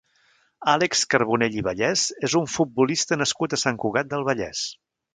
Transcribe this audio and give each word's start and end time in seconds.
Àlex 0.71 1.03
Carbonell 1.11 1.59
i 1.59 1.63
Vallès 1.69 2.07
és 2.31 2.39
un 2.41 2.49
futbolista 2.57 3.21
nascut 3.23 3.57
a 3.59 3.63
Sant 3.67 3.81
Cugat 3.87 4.15
del 4.17 4.31
Vallès. 4.33 4.69